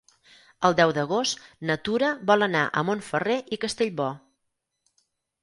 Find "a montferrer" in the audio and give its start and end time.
2.81-3.37